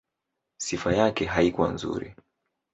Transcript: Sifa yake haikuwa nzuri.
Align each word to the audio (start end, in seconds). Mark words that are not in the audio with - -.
Sifa 0.57 0.93
yake 0.95 1.25
haikuwa 1.25 1.71
nzuri. 1.71 2.15